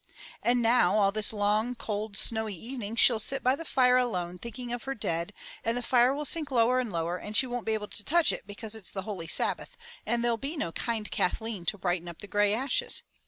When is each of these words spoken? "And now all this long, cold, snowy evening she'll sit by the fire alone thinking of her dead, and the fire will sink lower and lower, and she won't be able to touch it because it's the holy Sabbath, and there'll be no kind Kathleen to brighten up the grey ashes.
"And 0.41 0.63
now 0.63 0.95
all 0.97 1.11
this 1.11 1.31
long, 1.31 1.75
cold, 1.75 2.17
snowy 2.17 2.55
evening 2.55 2.95
she'll 2.95 3.19
sit 3.19 3.43
by 3.43 3.55
the 3.55 3.63
fire 3.63 3.97
alone 3.97 4.39
thinking 4.39 4.73
of 4.73 4.85
her 4.85 4.95
dead, 4.95 5.31
and 5.63 5.77
the 5.77 5.83
fire 5.83 6.11
will 6.11 6.25
sink 6.25 6.49
lower 6.49 6.79
and 6.79 6.91
lower, 6.91 7.17
and 7.17 7.37
she 7.37 7.45
won't 7.45 7.67
be 7.67 7.75
able 7.75 7.89
to 7.89 8.03
touch 8.03 8.31
it 8.31 8.47
because 8.47 8.73
it's 8.73 8.89
the 8.89 9.03
holy 9.03 9.27
Sabbath, 9.27 9.77
and 10.03 10.23
there'll 10.23 10.37
be 10.37 10.57
no 10.57 10.71
kind 10.71 11.11
Kathleen 11.11 11.65
to 11.67 11.77
brighten 11.77 12.07
up 12.07 12.17
the 12.17 12.25
grey 12.25 12.51
ashes. 12.51 13.03